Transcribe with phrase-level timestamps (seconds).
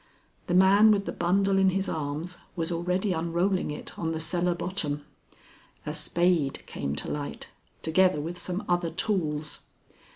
[0.47, 4.55] The man with the bundle in his arms was already unrolling it on the cellar
[4.55, 5.05] bottom.
[5.85, 7.49] A spade came to light,
[7.83, 9.59] together with some other tools.